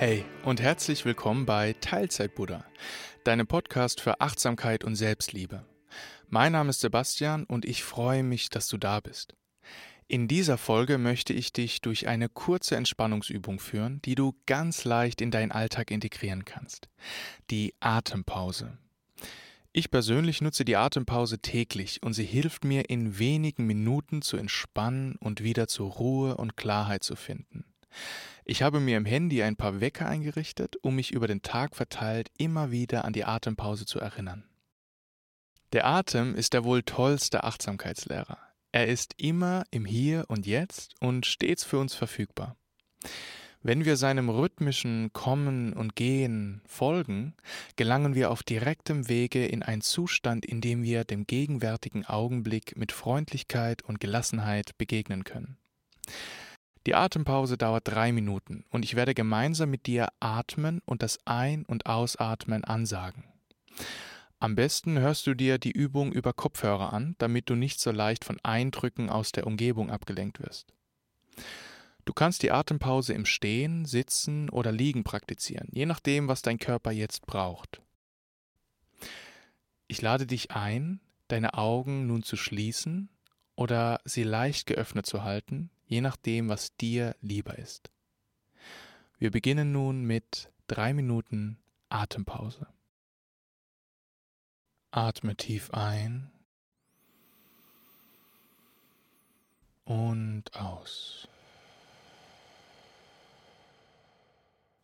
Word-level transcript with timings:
Hey 0.00 0.24
und 0.46 0.62
herzlich 0.62 1.04
willkommen 1.04 1.44
bei 1.44 1.74
Teilzeit 1.74 2.34
Buddha, 2.34 2.64
deinem 3.22 3.46
Podcast 3.46 4.00
für 4.00 4.22
Achtsamkeit 4.22 4.82
und 4.82 4.96
Selbstliebe. 4.96 5.66
Mein 6.30 6.52
Name 6.52 6.70
ist 6.70 6.80
Sebastian 6.80 7.44
und 7.44 7.66
ich 7.66 7.84
freue 7.84 8.22
mich, 8.22 8.48
dass 8.48 8.68
du 8.68 8.78
da 8.78 9.00
bist. 9.00 9.34
In 10.08 10.26
dieser 10.26 10.56
Folge 10.56 10.96
möchte 10.96 11.34
ich 11.34 11.52
dich 11.52 11.82
durch 11.82 12.08
eine 12.08 12.30
kurze 12.30 12.76
Entspannungsübung 12.76 13.60
führen, 13.60 14.00
die 14.00 14.14
du 14.14 14.34
ganz 14.46 14.86
leicht 14.86 15.20
in 15.20 15.30
deinen 15.30 15.52
Alltag 15.52 15.90
integrieren 15.90 16.46
kannst. 16.46 16.88
Die 17.50 17.74
Atempause. 17.80 18.78
Ich 19.74 19.90
persönlich 19.90 20.40
nutze 20.40 20.64
die 20.64 20.76
Atempause 20.76 21.40
täglich 21.40 22.02
und 22.02 22.14
sie 22.14 22.24
hilft 22.24 22.64
mir 22.64 22.88
in 22.88 23.18
wenigen 23.18 23.66
Minuten 23.66 24.22
zu 24.22 24.38
entspannen 24.38 25.16
und 25.16 25.42
wieder 25.42 25.68
zur 25.68 25.90
Ruhe 25.90 26.38
und 26.38 26.56
Klarheit 26.56 27.04
zu 27.04 27.16
finden. 27.16 27.66
Ich 28.44 28.62
habe 28.62 28.80
mir 28.80 28.96
im 28.96 29.04
Handy 29.04 29.42
ein 29.42 29.56
paar 29.56 29.80
Wecker 29.80 30.06
eingerichtet, 30.06 30.76
um 30.82 30.96
mich 30.96 31.12
über 31.12 31.28
den 31.28 31.42
Tag 31.42 31.76
verteilt 31.76 32.30
immer 32.38 32.70
wieder 32.70 33.04
an 33.04 33.12
die 33.12 33.24
Atempause 33.24 33.86
zu 33.86 34.00
erinnern. 34.00 34.44
Der 35.72 35.86
Atem 35.86 36.34
ist 36.34 36.52
der 36.52 36.64
wohl 36.64 36.82
tollste 36.82 37.44
Achtsamkeitslehrer. 37.44 38.38
Er 38.72 38.88
ist 38.88 39.14
immer 39.18 39.64
im 39.70 39.84
Hier 39.84 40.24
und 40.28 40.46
Jetzt 40.46 40.94
und 41.00 41.26
stets 41.26 41.64
für 41.64 41.78
uns 41.78 41.94
verfügbar. 41.94 42.56
Wenn 43.62 43.84
wir 43.84 43.96
seinem 43.96 44.30
rhythmischen 44.30 45.12
Kommen 45.12 45.74
und 45.74 45.94
Gehen 45.94 46.62
folgen, 46.66 47.34
gelangen 47.76 48.14
wir 48.14 48.30
auf 48.30 48.42
direktem 48.42 49.08
Wege 49.08 49.44
in 49.44 49.62
einen 49.62 49.82
Zustand, 49.82 50.46
in 50.46 50.62
dem 50.62 50.82
wir 50.82 51.04
dem 51.04 51.26
gegenwärtigen 51.26 52.06
Augenblick 52.06 52.76
mit 52.76 52.90
Freundlichkeit 52.90 53.82
und 53.82 54.00
Gelassenheit 54.00 54.78
begegnen 54.78 55.24
können. 55.24 55.58
Die 56.86 56.94
Atempause 56.94 57.58
dauert 57.58 57.88
drei 57.88 58.10
Minuten 58.10 58.64
und 58.70 58.84
ich 58.84 58.96
werde 58.96 59.14
gemeinsam 59.14 59.70
mit 59.70 59.86
dir 59.86 60.08
atmen 60.18 60.80
und 60.86 61.02
das 61.02 61.18
Ein- 61.26 61.64
und 61.64 61.86
Ausatmen 61.86 62.64
ansagen. 62.64 63.24
Am 64.38 64.54
besten 64.54 64.98
hörst 64.98 65.26
du 65.26 65.34
dir 65.34 65.58
die 65.58 65.72
Übung 65.72 66.12
über 66.12 66.32
Kopfhörer 66.32 66.94
an, 66.94 67.14
damit 67.18 67.50
du 67.50 67.54
nicht 67.54 67.78
so 67.78 67.90
leicht 67.90 68.24
von 68.24 68.38
Eindrücken 68.42 69.10
aus 69.10 69.32
der 69.32 69.46
Umgebung 69.46 69.90
abgelenkt 69.90 70.40
wirst. 70.40 70.72
Du 72.06 72.14
kannst 72.14 72.42
die 72.42 72.50
Atempause 72.50 73.12
im 73.12 73.26
Stehen, 73.26 73.84
Sitzen 73.84 74.48
oder 74.48 74.72
Liegen 74.72 75.04
praktizieren, 75.04 75.68
je 75.72 75.84
nachdem, 75.84 76.28
was 76.28 76.40
dein 76.40 76.58
Körper 76.58 76.90
jetzt 76.90 77.26
braucht. 77.26 77.82
Ich 79.86 80.00
lade 80.00 80.26
dich 80.26 80.52
ein, 80.52 81.00
deine 81.28 81.54
Augen 81.54 82.06
nun 82.06 82.22
zu 82.22 82.36
schließen 82.36 83.10
oder 83.54 84.00
sie 84.06 84.22
leicht 84.22 84.66
geöffnet 84.66 85.04
zu 85.04 85.22
halten, 85.22 85.70
je 85.90 86.00
nachdem, 86.00 86.48
was 86.48 86.76
dir 86.76 87.16
lieber 87.20 87.58
ist. 87.58 87.90
Wir 89.18 89.32
beginnen 89.32 89.72
nun 89.72 90.04
mit 90.04 90.48
drei 90.68 90.94
Minuten 90.94 91.58
Atempause. 91.88 92.68
Atme 94.92 95.34
tief 95.34 95.72
ein 95.72 96.30
und 99.84 100.54
aus. 100.54 101.26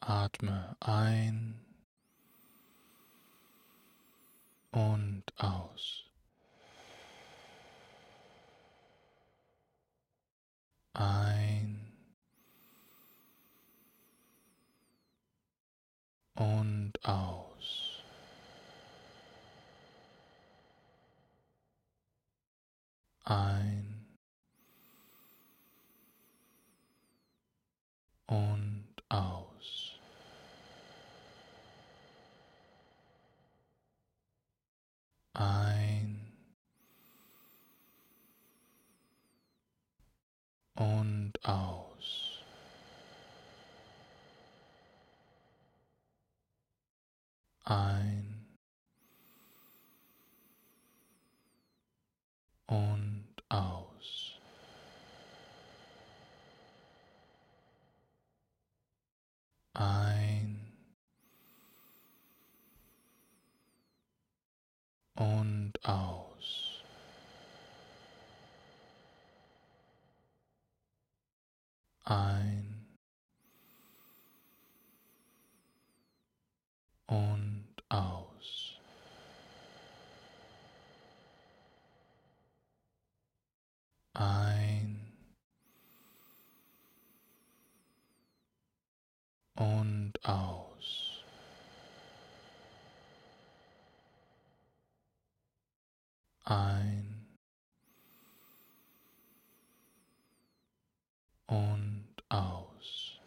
Atme 0.00 0.76
ein 0.80 1.64
und 4.72 5.22
aus. 5.36 6.05
Ein 10.98 11.92
und 16.34 16.92
aus. 17.04 17.96
ein 23.26 24.06
und 28.26 28.86
aus. 29.08 29.98
Ein 35.34 36.32
und 40.76 41.32
aus. 41.42 42.42
Ein 47.64 48.46
und 52.66 53.26
aus. 53.48 54.38
Ein 59.74 60.72
und 65.16 65.72
aus. 65.84 66.84
Ein 72.08 72.86
und 77.06 77.66
aus. 77.88 78.76
ein 84.18 85.12
und 89.56 90.12
aus. 90.24 91.22
Ein 96.44 97.26
und 101.46 102.06
aus. 102.30 103.20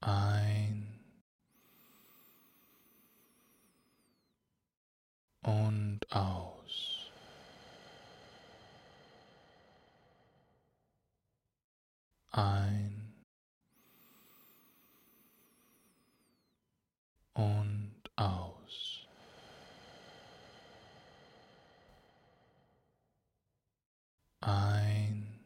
Ein 0.00 0.98
und 5.42 6.00
aus. 6.10 7.12
Ein 12.32 13.12
und 17.34 17.92
aus. 18.16 19.06
Ein 24.40 25.40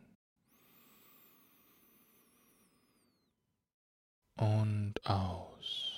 und 4.36 4.94
aus. 5.04 5.96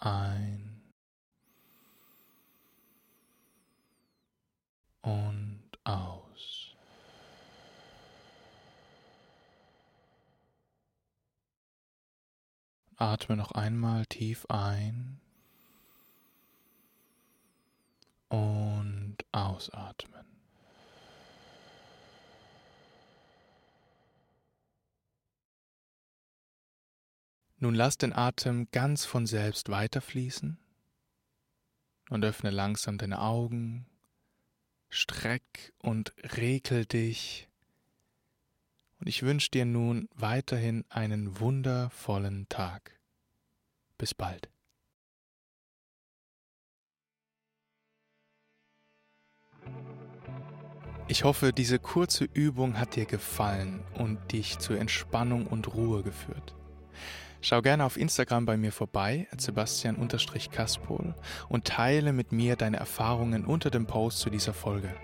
ein 0.00 0.82
und 5.02 5.60
aus. 5.84 6.74
Atme 13.00 13.36
noch 13.36 13.52
einmal 13.52 14.06
tief 14.06 14.46
ein 14.48 15.20
und 18.28 19.16
ausatmen. 19.32 20.26
Nun 27.58 27.74
lass 27.74 27.98
den 27.98 28.14
Atem 28.14 28.70
ganz 28.70 29.04
von 29.04 29.26
selbst 29.26 29.68
weiterfließen 29.68 30.58
und 32.08 32.24
öffne 32.24 32.50
langsam 32.50 32.96
deine 32.96 33.20
Augen, 33.20 33.86
streck 34.88 35.74
und 35.78 36.14
rekel 36.36 36.86
dich. 36.86 37.49
Und 39.00 39.08
ich 39.08 39.22
wünsche 39.22 39.50
dir 39.50 39.64
nun 39.64 40.08
weiterhin 40.14 40.84
einen 40.90 41.40
wundervollen 41.40 42.46
Tag. 42.48 43.00
Bis 43.96 44.14
bald. 44.14 44.50
Ich 51.08 51.24
hoffe, 51.24 51.52
diese 51.52 51.78
kurze 51.78 52.24
Übung 52.24 52.78
hat 52.78 52.94
dir 52.94 53.06
gefallen 53.06 53.82
und 53.94 54.32
dich 54.32 54.58
zur 54.58 54.78
Entspannung 54.78 55.46
und 55.46 55.74
Ruhe 55.74 56.02
geführt. 56.04 56.54
Schau 57.40 57.62
gerne 57.62 57.84
auf 57.84 57.96
Instagram 57.96 58.44
bei 58.44 58.58
mir 58.58 58.70
vorbei, 58.70 59.26
Sebastian-Kaspol, 59.36 61.14
und 61.48 61.64
teile 61.64 62.12
mit 62.12 62.32
mir 62.32 62.54
deine 62.54 62.76
Erfahrungen 62.76 63.46
unter 63.46 63.70
dem 63.70 63.86
Post 63.86 64.18
zu 64.18 64.28
dieser 64.28 64.52
Folge. 64.52 64.94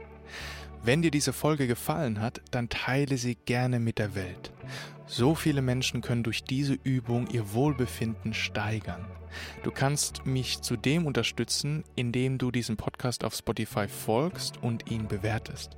Wenn 0.87 1.03
dir 1.03 1.11
diese 1.11 1.33
Folge 1.33 1.67
gefallen 1.67 2.21
hat, 2.21 2.41
dann 2.53 2.69
teile 2.69 3.19
sie 3.19 3.35
gerne 3.35 3.81
mit 3.81 3.99
der 3.99 4.15
Welt. 4.15 4.53
So 5.09 5.35
viele 5.35 5.61
Menschen 5.61 6.00
können 6.00 6.23
durch 6.23 6.44
diese 6.44 6.75
Übung 6.75 7.27
ihr 7.27 7.53
Wohlbefinden 7.53 8.33
steigern. 8.33 9.05
Du 9.65 9.73
kannst 9.73 10.27
mich 10.27 10.61
zudem 10.61 11.05
unterstützen, 11.05 11.83
indem 11.97 12.38
du 12.38 12.53
diesem 12.53 12.77
Podcast 12.77 13.25
auf 13.25 13.35
Spotify 13.35 13.88
folgst 13.88 14.62
und 14.62 14.88
ihn 14.88 15.09
bewertest. 15.09 15.77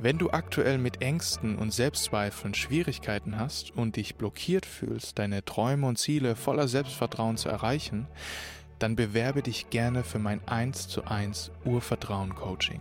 Wenn 0.00 0.18
du 0.18 0.30
aktuell 0.32 0.78
mit 0.78 1.00
Ängsten 1.00 1.56
und 1.56 1.72
Selbstzweifeln 1.72 2.54
Schwierigkeiten 2.54 3.38
hast 3.38 3.70
und 3.76 3.94
dich 3.94 4.16
blockiert 4.16 4.66
fühlst, 4.66 5.20
deine 5.20 5.44
Träume 5.44 5.86
und 5.86 6.00
Ziele 6.00 6.34
voller 6.34 6.66
Selbstvertrauen 6.66 7.36
zu 7.36 7.48
erreichen, 7.48 8.08
dann 8.80 8.96
bewerbe 8.96 9.40
dich 9.40 9.70
gerne 9.70 10.02
für 10.02 10.18
mein 10.18 10.40
1 10.48 10.88
zu 10.88 11.04
1 11.04 11.52
Urvertrauen 11.64 12.34
Coaching. 12.34 12.80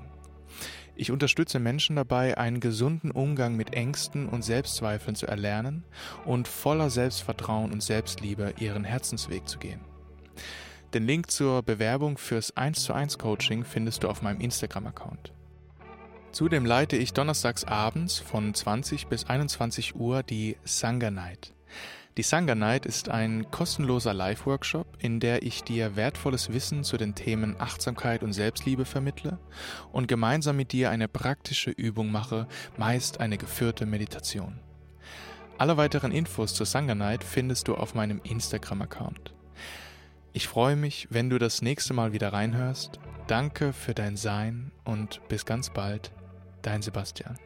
Ich 0.96 1.12
unterstütze 1.12 1.60
Menschen 1.60 1.96
dabei, 1.96 2.38
einen 2.38 2.60
gesunden 2.60 3.12
Umgang 3.12 3.56
mit 3.56 3.74
Ängsten 3.74 4.28
und 4.28 4.44
Selbstzweifeln 4.44 5.16
zu 5.16 5.26
erlernen 5.26 5.84
und 6.26 6.48
voller 6.48 6.90
Selbstvertrauen 6.90 7.72
und 7.72 7.82
Selbstliebe 7.82 8.54
ihren 8.60 8.84
Herzensweg 8.84 9.48
zu 9.48 9.58
gehen. 9.58 9.82
Den 10.94 11.08
Link 11.08 11.32
zur 11.32 11.64
Bewerbung 11.64 12.18
fürs 12.18 12.58
1 12.58 12.84
zu 12.84 12.94
1 12.94 13.18
Coaching 13.18 13.64
findest 13.64 14.04
du 14.04 14.10
auf 14.10 14.22
meinem 14.22 14.42
Instagram-Account. 14.42 15.34
Zudem 16.34 16.66
leite 16.66 16.98
ich 16.98 17.14
donnerstags 17.14 17.64
abends 17.64 18.20
von 18.20 18.54
20 18.54 19.08
bis 19.08 19.26
21 19.26 19.96
Uhr 19.96 20.24
die 20.24 20.58
Sangha 20.64 21.12
Night. 21.12 21.54
Die 22.18 22.24
Sangha 22.24 22.56
Night 22.56 22.86
ist 22.86 23.08
ein 23.08 23.50
kostenloser 23.52 24.14
Live-Workshop, 24.14 24.98
in 25.00 25.22
der 25.22 25.44
ich 25.44 25.64
dir 25.64 25.96
wertvolles 25.96 26.52
Wissen 26.52 26.84
zu 26.84 26.98
den 26.98 27.16
Themen 27.16 27.56
Achtsamkeit 27.58 28.22
und 28.22 28.34
Selbstliebe 28.34 28.84
vermittle 28.84 29.40
und 29.94 30.10
gemeinsam 30.10 30.58
mit 30.58 30.74
dir 30.74 30.90
eine 30.90 31.08
praktische 31.08 31.72
Übung 31.72 32.12
mache, 32.12 32.48
meist 32.76 33.22
eine 33.22 33.38
geführte 33.38 33.86
Meditation. 33.86 34.60
Alle 35.58 35.78
weiteren 35.78 36.12
Infos 36.12 36.54
zur 36.54 36.66
Sangha 36.66 36.96
Night 36.96 37.24
findest 37.24 37.70
du 37.70 37.76
auf 37.76 37.96
meinem 37.96 38.20
Instagram-Account. 38.24 39.34
Ich 40.34 40.50
freue 40.50 40.76
mich, 40.76 41.08
wenn 41.12 41.30
du 41.30 41.38
das 41.38 41.62
nächste 41.62 41.94
Mal 41.94 42.12
wieder 42.12 42.34
reinhörst. 42.34 43.00
Danke 43.28 43.72
für 43.72 43.94
dein 43.94 44.18
Sein 44.18 44.74
und 44.84 45.22
bis 45.30 45.46
ganz 45.46 45.70
bald. 45.70 46.12
Dein 46.62 46.82
Sebastian. 46.82 47.38